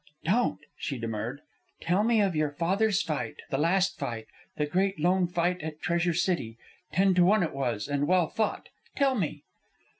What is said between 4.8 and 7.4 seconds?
lone fight at Treasure City. Ten to